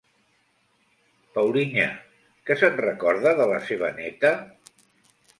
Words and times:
Paulinha, 1.35 1.85
que 2.49 2.57
se'n 2.61 2.79
recorda 2.85 3.33
de 3.41 3.47
la 3.51 3.59
seva 3.67 3.91
neta? 3.99 4.33